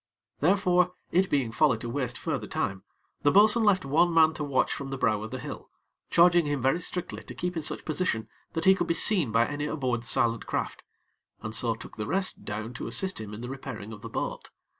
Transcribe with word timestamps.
Therefore, 0.39 0.95
it 1.11 1.29
being 1.29 1.51
folly 1.51 1.77
to 1.77 1.87
waste 1.87 2.17
further 2.17 2.47
time, 2.47 2.81
the 3.21 3.31
bo'sun 3.31 3.63
left 3.63 3.85
one 3.85 4.11
man 4.11 4.33
to 4.33 4.43
watch 4.43 4.73
from 4.73 4.89
the 4.89 4.97
brow 4.97 5.21
of 5.21 5.29
the 5.29 5.37
hill, 5.37 5.69
charging 6.09 6.47
him 6.47 6.59
very 6.59 6.79
strictly 6.79 7.21
to 7.21 7.35
keep 7.35 7.55
in 7.55 7.61
such 7.61 7.85
position 7.85 8.27
that 8.53 8.65
he 8.65 8.73
could 8.73 8.87
be 8.87 8.95
seen 8.95 9.31
by 9.31 9.45
any 9.45 9.65
aboard 9.67 10.01
the 10.01 10.07
silent 10.07 10.47
craft, 10.47 10.83
and 11.43 11.53
so 11.55 11.75
took 11.75 11.97
the 11.97 12.07
rest 12.07 12.43
down 12.43 12.73
to 12.73 12.87
assist 12.87 13.21
him 13.21 13.31
in 13.31 13.41
the 13.41 13.47
repairing 13.49 13.93
of 13.93 14.01
the 14.01 14.09
boat. 14.09 14.49